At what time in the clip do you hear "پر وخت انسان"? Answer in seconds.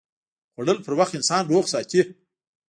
0.85-1.43